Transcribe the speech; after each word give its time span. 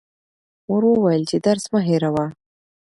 مور 0.67 0.83
وویل 0.87 1.23
چې 1.29 1.37
درس 1.45 1.65
مه 1.73 1.79
هېروه. 1.87 2.25